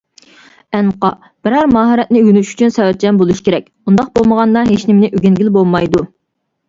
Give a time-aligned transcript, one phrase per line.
[0.77, 1.09] ئەنقا:-
[1.47, 6.03] بىرەر ماھارەتنى ئۆگىنىش ئۈچۈن سەۋرچان بولۇش كېرەك، ئۇنداق بولمىغاندا ھېچنېمىنى ئۆگەنگىلى بولمايدۇ.